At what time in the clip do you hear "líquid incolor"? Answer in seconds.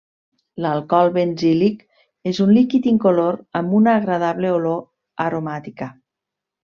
2.57-3.37